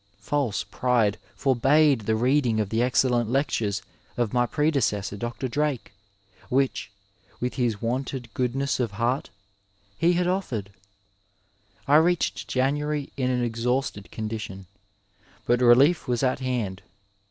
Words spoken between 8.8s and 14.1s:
heart, he had offered. I reached January in an exhausted